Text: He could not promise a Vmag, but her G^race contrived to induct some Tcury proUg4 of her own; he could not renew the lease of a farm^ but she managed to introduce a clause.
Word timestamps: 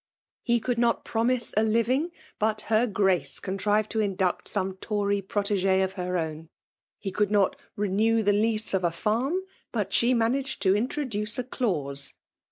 He 0.41 0.59
could 0.59 0.79
not 0.79 1.05
promise 1.05 1.53
a 1.55 1.61
Vmag, 1.61 2.09
but 2.39 2.61
her 2.61 2.87
G^race 2.87 3.39
contrived 3.39 3.91
to 3.91 3.99
induct 3.99 4.47
some 4.47 4.77
Tcury 4.77 5.21
proUg4 5.23 5.83
of 5.83 5.93
her 5.93 6.17
own; 6.17 6.49
he 6.97 7.11
could 7.11 7.29
not 7.29 7.55
renew 7.75 8.23
the 8.23 8.33
lease 8.33 8.73
of 8.73 8.83
a 8.83 8.89
farm^ 8.89 9.41
but 9.71 9.93
she 9.93 10.15
managed 10.15 10.59
to 10.63 10.75
introduce 10.75 11.37
a 11.37 11.43
clause. 11.43 12.15